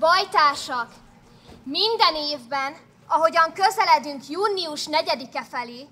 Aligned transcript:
Bajtársak, 0.00 0.88
minden 1.64 2.14
évben, 2.14 2.76
ahogyan 3.06 3.52
közeledünk 3.52 4.28
június 4.28 4.84
4-e 4.90 5.44
felé, 5.50 5.86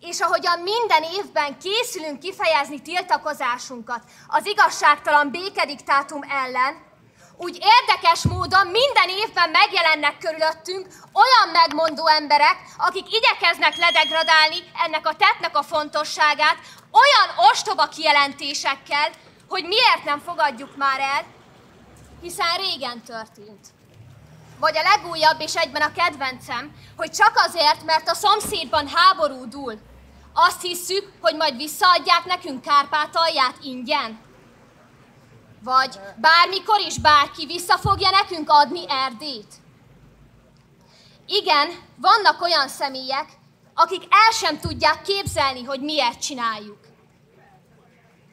és 0.00 0.20
ahogyan 0.20 0.58
minden 0.60 1.02
évben 1.02 1.58
készülünk 1.58 2.18
kifejezni 2.18 2.82
tiltakozásunkat 2.82 4.02
az 4.28 4.46
igazságtalan 4.46 5.30
békediktátum 5.30 6.22
ellen, 6.22 6.86
úgy 7.36 7.58
érdekes 7.76 8.22
módon 8.22 8.66
minden 8.66 9.08
évben 9.08 9.50
megjelennek 9.50 10.18
körülöttünk 10.18 10.86
olyan 11.12 11.48
megmondó 11.52 12.06
emberek, 12.06 12.56
akik 12.76 13.06
igyekeznek 13.16 13.76
ledegradálni 13.76 14.58
ennek 14.84 15.06
a 15.06 15.16
tettnek 15.16 15.56
a 15.56 15.62
fontosságát, 15.62 16.58
olyan 16.90 17.50
ostoba 17.50 17.86
kijelentésekkel, 17.86 19.10
hogy 19.48 19.64
miért 19.64 20.04
nem 20.04 20.18
fogadjuk 20.18 20.76
már 20.76 21.00
el, 21.00 21.36
hiszen 22.20 22.56
régen 22.56 23.02
történt. 23.02 23.66
Vagy 24.58 24.76
a 24.76 24.82
legújabb 24.82 25.40
és 25.40 25.54
egyben 25.54 25.82
a 25.82 25.92
kedvencem, 25.92 26.72
hogy 26.96 27.10
csak 27.10 27.32
azért, 27.34 27.84
mert 27.84 28.08
a 28.08 28.14
szomszédban 28.14 28.88
háború 28.88 29.48
dúl, 29.48 29.78
azt 30.34 30.62
hisszük, 30.62 31.12
hogy 31.20 31.36
majd 31.36 31.56
visszaadják 31.56 32.24
nekünk 32.24 32.62
Kárpátalját 32.62 33.56
ingyen? 33.62 34.20
Vagy 35.62 35.98
bármikor 36.16 36.80
is 36.80 36.98
bárki 36.98 37.46
vissza 37.46 37.78
fogja 37.78 38.10
nekünk 38.10 38.50
adni 38.50 38.84
Erdét? 38.88 39.54
Igen, 41.26 41.68
vannak 41.96 42.42
olyan 42.42 42.68
személyek, 42.68 43.28
akik 43.74 44.02
el 44.02 44.32
sem 44.32 44.58
tudják 44.58 45.02
képzelni, 45.02 45.64
hogy 45.64 45.80
miért 45.80 46.20
csináljuk. 46.20 46.78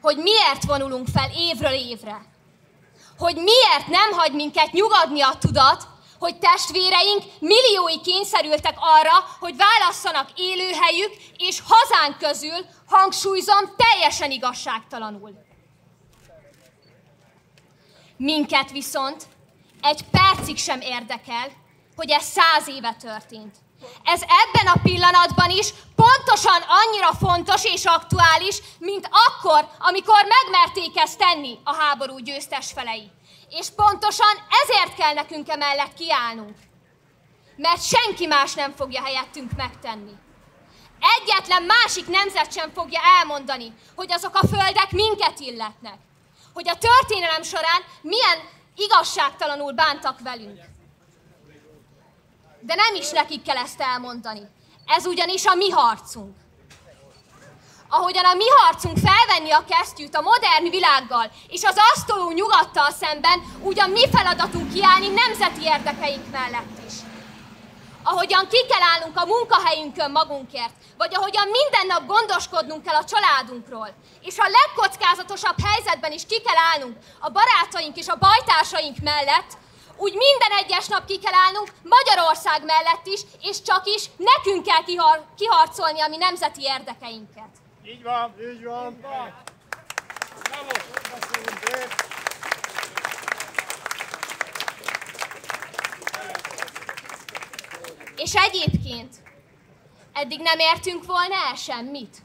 Hogy 0.02 0.18
miért 0.18 0.64
vonulunk 0.64 1.08
fel 1.08 1.30
évről 1.36 1.74
évre. 1.74 2.35
Hogy 3.18 3.36
miért 3.36 3.88
nem 3.88 4.12
hagy 4.12 4.32
minket 4.32 4.72
nyugodni 4.72 5.22
a 5.22 5.38
tudat, 5.40 5.88
hogy 6.20 6.40
testvéreink 6.40 7.24
milliói 7.40 8.02
kényszerültek 8.02 8.76
arra, 8.80 9.26
hogy 9.40 9.56
válasszanak 9.56 10.30
élőhelyük 10.36 11.14
és 11.38 11.62
hazánk 11.68 12.18
közül, 12.18 12.66
hangsúlyzom, 12.88 13.76
teljesen 13.78 14.32
igazságtalanul. 14.32 15.44
Minket 18.18 18.72
viszont 18.72 19.24
egy 19.82 20.02
percig 20.12 20.58
sem 20.58 20.82
érdekel, 20.82 21.52
hogy 21.96 22.12
ez 22.12 22.24
száz 22.24 22.68
éve 22.68 22.96
történt. 23.00 23.56
Ez 24.04 24.22
ebben 24.22 24.68
a 24.74 24.80
pillanatban 24.84 25.50
is 25.50 25.74
pontosan 26.06 26.62
annyira 26.68 27.14
fontos 27.14 27.64
és 27.64 27.86
aktuális, 27.86 28.58
mint 28.80 29.10
akkor, 29.12 29.68
amikor 29.80 30.26
megmerték 30.28 30.98
ezt 30.98 31.18
tenni 31.18 31.60
a 31.64 31.76
háború 31.76 32.18
győztes 32.18 32.72
felei. 32.72 33.12
És 33.50 33.68
pontosan 33.76 34.36
ezért 34.64 34.96
kell 34.96 35.14
nekünk 35.14 35.50
emellett 35.50 35.94
kiállnunk. 35.94 36.58
Mert 37.56 37.84
senki 37.84 38.26
más 38.26 38.54
nem 38.54 38.74
fogja 38.76 39.04
helyettünk 39.04 39.52
megtenni. 39.56 40.12
Egyetlen 41.20 41.64
másik 41.64 42.08
nemzet 42.08 42.54
sem 42.54 42.72
fogja 42.74 43.02
elmondani, 43.20 43.74
hogy 43.96 44.12
azok 44.12 44.36
a 44.36 44.48
földek 44.48 44.92
minket 44.92 45.40
illetnek. 45.40 45.98
Hogy 46.54 46.70
a 46.70 46.78
történelem 46.78 47.44
során 47.44 47.82
milyen 48.02 48.38
igazságtalanul 48.76 49.72
bántak 49.72 50.20
velünk. 50.20 50.60
De 52.60 52.76
nem 52.76 52.96
is 52.96 53.10
nekik 53.10 53.42
kell 53.42 53.58
ezt 53.58 53.82
elmondani. 53.82 54.42
Ez 54.86 55.06
ugyanis 55.06 55.46
a 55.46 55.56
mi 55.56 55.70
harcunk 55.70 56.36
ahogyan 57.90 58.26
a 58.26 58.34
mi 58.34 58.50
harcunk 58.58 58.98
felvenni 58.98 59.52
a 59.52 59.66
kesztyűt 59.70 60.16
a 60.16 60.22
modern 60.22 60.70
világgal 60.70 61.32
és 61.48 61.64
az 61.64 61.78
asztoló 61.94 62.32
nyugattal 62.32 62.92
szemben, 62.92 63.42
úgy 63.62 63.80
a 63.80 63.88
mi 63.88 64.10
feladatunk 64.10 64.74
kiállni 64.74 65.08
nemzeti 65.08 65.64
érdekeink 65.64 66.32
mellett 66.32 66.78
is. 66.88 66.94
Ahogyan 68.04 68.48
ki 68.48 68.66
kell 68.66 68.82
állnunk 68.94 69.18
a 69.18 69.26
munkahelyünkön 69.26 70.12
magunkért, 70.12 70.74
vagy 70.98 71.16
ahogyan 71.16 71.48
minden 71.48 71.88
nap 71.88 72.06
gondoskodnunk 72.06 72.84
kell 72.84 72.96
a 72.96 73.04
családunkról, 73.04 73.90
és 74.22 74.38
a 74.38 74.52
legkockázatosabb 74.58 75.60
helyzetben 75.64 76.12
is 76.12 76.26
ki 76.26 76.42
kell 76.42 76.60
állnunk 76.72 76.98
a 77.20 77.30
barátaink 77.30 77.98
és 77.98 78.08
a 78.08 78.16
bajtársaink 78.16 78.98
mellett, 79.04 79.52
úgy 79.98 80.14
minden 80.14 80.52
egyes 80.64 80.88
nap 80.88 81.06
ki 81.06 81.20
kell 81.20 81.34
állnunk 81.46 81.72
Magyarország 81.84 82.66
mellett 82.66 83.06
is, 83.06 83.22
és 83.42 83.62
csak 83.62 83.86
is 83.86 84.10
nekünk 84.18 84.66
kell 84.66 84.84
kihar- 84.84 85.26
kiharcolni 85.38 86.02
a 86.02 86.08
mi 86.08 86.18
nemzeti 86.18 86.62
érdekeinket. 86.62 87.50
Így 87.86 88.04
van, 88.04 88.34
így 88.52 88.64
van. 88.64 89.02
És 98.16 98.34
egyébként, 98.34 99.16
eddig 100.14 100.40
nem 100.40 100.60
értünk 100.60 101.06
volna 101.06 101.36
el 101.50 101.56
semmit. 101.56 102.18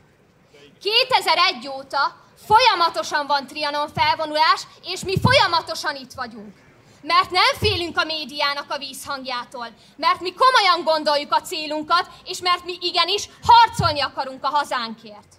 2001 0.81 1.69
óta 1.69 2.16
folyamatosan 2.47 3.26
van 3.26 3.47
Trianon 3.47 3.88
felvonulás, 3.94 4.62
és 4.82 5.04
mi 5.04 5.20
folyamatosan 5.20 5.97
itt 5.97 6.12
vagyunk. 6.12 6.59
Mert 7.03 7.31
nem 7.31 7.55
félünk 7.59 7.97
a 7.99 8.05
médiának 8.05 8.71
a 8.71 8.78
vízhangjától, 8.78 9.69
mert 9.97 10.21
mi 10.21 10.33
komolyan 10.33 10.84
gondoljuk 10.84 11.33
a 11.33 11.41
célunkat, 11.41 12.11
és 12.25 12.41
mert 12.41 12.65
mi 12.65 12.77
igenis 12.81 13.28
harcolni 13.43 14.00
akarunk 14.00 14.44
a 14.44 14.49
hazánkért. 14.49 15.38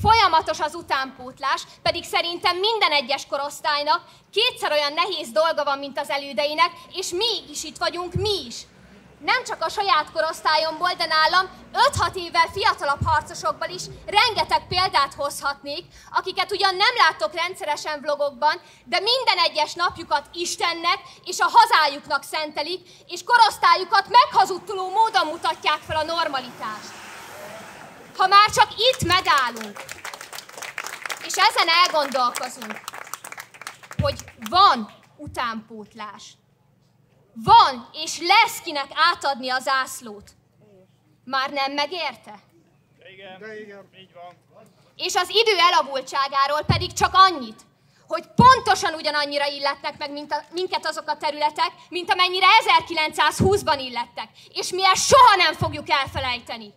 Folyamatos 0.00 0.60
az 0.60 0.74
utánpótlás, 0.74 1.62
pedig 1.82 2.04
szerintem 2.04 2.56
minden 2.56 2.92
egyes 2.92 3.26
korosztálynak 3.26 4.04
kétszer 4.32 4.72
olyan 4.72 4.92
nehéz 4.92 5.30
dolga 5.30 5.64
van, 5.64 5.78
mint 5.78 5.98
az 5.98 6.10
elődeinek, 6.10 6.70
és 6.92 7.10
mégis 7.10 7.64
itt 7.64 7.76
vagyunk 7.76 8.14
mi 8.14 8.46
is. 8.46 8.56
Nem 9.24 9.44
csak 9.44 9.62
a 9.62 9.68
saját 9.68 10.12
korosztályomból, 10.12 10.92
de 10.98 11.06
nálam 11.06 11.50
5-6 11.72 12.14
évvel 12.14 12.48
fiatalabb 12.52 13.04
harcosokból 13.04 13.68
is 13.68 13.82
rengeteg 14.06 14.66
példát 14.68 15.14
hozhatnék, 15.14 15.84
akiket 16.10 16.52
ugyan 16.52 16.74
nem 16.74 16.94
látok 16.96 17.34
rendszeresen 17.34 18.00
vlogokban, 18.00 18.60
de 18.84 18.98
minden 18.98 19.38
egyes 19.38 19.74
napjukat 19.74 20.28
Istennek 20.32 20.98
és 21.24 21.38
a 21.40 21.50
hazájuknak 21.52 22.22
szentelik, 22.22 22.88
és 23.06 23.22
korosztályukat 23.24 24.08
meghazudtuló 24.08 24.88
módon 24.90 25.26
mutatják 25.26 25.80
fel 25.86 25.96
a 25.96 26.04
normalitást. 26.04 26.92
Ha 28.16 28.26
már 28.26 28.50
csak 28.50 28.68
itt 28.70 29.04
megállunk, 29.06 29.84
és 31.26 31.34
ezen 31.36 31.68
elgondolkozunk, 31.82 32.80
hogy 34.02 34.24
van 34.50 34.92
utánpótlás, 35.16 36.24
van 37.34 37.88
és 37.92 38.18
lesz 38.20 38.60
kinek 38.60 38.90
átadni 38.94 39.50
az 39.50 39.68
ászlót, 39.68 40.30
már 41.24 41.50
nem 41.50 41.72
megérte? 41.72 42.40
Igen, 43.12 43.38
De 43.40 43.60
igen, 43.60 43.88
így 44.00 44.12
van. 44.12 44.34
És 44.96 45.14
az 45.14 45.28
idő 45.28 45.58
elavultságáról 45.58 46.62
pedig 46.66 46.92
csak 46.92 47.14
annyit, 47.14 47.62
hogy 48.06 48.24
pontosan 48.34 48.94
ugyanannyira 48.94 49.46
illetnek 49.46 49.98
meg 49.98 50.12
mint 50.12 50.32
a, 50.32 50.44
minket 50.50 50.86
azok 50.86 51.08
a 51.08 51.16
területek, 51.16 51.72
mint 51.88 52.12
amennyire 52.12 52.46
1920-ban 52.66 53.76
illettek. 53.78 54.28
És 54.48 54.70
mi 54.70 54.86
ezt 54.86 55.06
soha 55.06 55.36
nem 55.36 55.54
fogjuk 55.54 55.90
elfelejteni. 55.90 56.74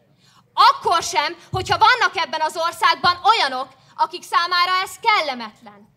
Akkor 0.54 1.04
sem, 1.04 1.38
hogyha 1.52 1.78
vannak 1.78 2.26
ebben 2.26 2.42
az 2.42 2.58
országban 2.58 3.20
olyanok, 3.24 3.68
akik 3.96 4.24
számára 4.24 4.72
ez 4.84 4.92
kellemetlen. 5.02 5.96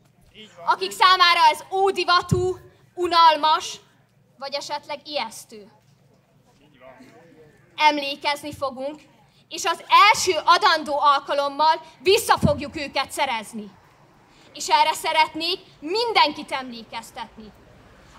Akik 0.67 0.91
számára 0.91 1.41
ez 1.51 1.65
ódivatú, 1.71 2.59
unalmas, 2.95 3.81
vagy 4.41 4.55
esetleg 4.55 5.01
ijesztő. 5.09 5.73
Emlékezni 7.77 8.55
fogunk, 8.55 9.01
és 9.49 9.65
az 9.65 9.85
első 10.11 10.41
adandó 10.45 10.99
alkalommal 11.01 11.81
vissza 12.03 12.39
fogjuk 12.39 12.77
őket 12.77 13.11
szerezni. 13.11 13.71
És 14.55 14.69
erre 14.69 14.93
szeretnék 14.93 15.59
mindenkit 15.81 16.53
emlékeztetni 16.53 17.53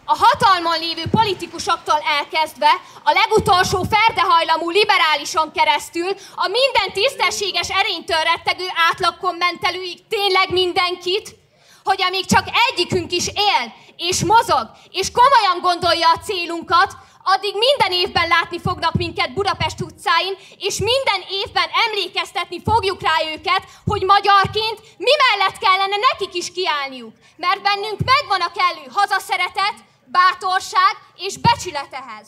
a 0.05 0.17
hatalmon 0.17 0.79
lévő 0.79 1.03
politikusoktól 1.11 1.99
elkezdve 2.19 2.71
a 3.03 3.11
legutolsó 3.11 3.83
ferdehajlamú 3.83 4.69
liberálison 4.69 5.51
keresztül 5.51 6.09
a 6.35 6.47
minden 6.47 6.93
tisztességes 6.93 7.69
erénytől 7.69 8.23
rettegő 8.23 8.67
átlagkommentelőig 8.89 10.07
tényleg 10.07 10.49
mindenkit, 10.49 11.35
hogy 11.83 12.01
amíg 12.01 12.25
csak 12.25 12.47
egyikünk 12.69 13.11
is 13.11 13.27
él, 13.27 13.73
és 13.97 14.23
mozog, 14.23 14.71
és 14.91 15.11
komolyan 15.11 15.59
gondolja 15.61 16.09
a 16.09 16.19
célunkat, 16.19 16.95
addig 17.23 17.55
minden 17.55 17.91
évben 17.91 18.27
látni 18.27 18.59
fognak 18.59 18.93
minket 18.93 19.33
Budapest 19.33 19.81
utcáin, 19.81 20.37
és 20.57 20.77
minden 20.77 21.21
évben 21.29 21.69
emlékeztetni 21.87 22.61
fogjuk 22.63 23.01
rá 23.01 23.15
őket, 23.33 23.63
hogy 23.85 24.03
magyarként 24.03 24.79
mi 24.97 25.11
mellett 25.23 25.57
kellene 25.57 25.95
nekik 26.11 26.33
is 26.33 26.51
kiállniuk. 26.51 27.13
Mert 27.37 27.61
bennünk 27.61 27.99
megvan 28.13 28.41
a 28.41 28.51
kellő 28.59 28.85
hazaszeretet, 28.93 29.75
bátorság 30.05 30.93
és 31.15 31.37
becsületehez. 31.37 32.27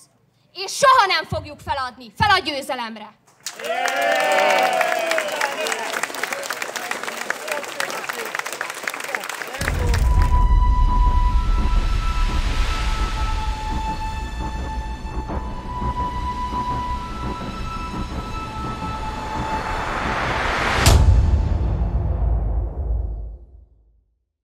És 0.54 0.72
soha 0.72 1.06
nem 1.06 1.26
fogjuk 1.26 1.60
feladni, 1.60 2.14
fel 2.18 2.30
a 2.30 2.40
győzelemre. 2.40 3.14
Yeah! 3.62 5.13